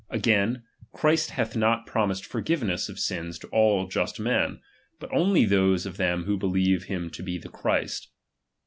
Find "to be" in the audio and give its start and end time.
7.11-7.37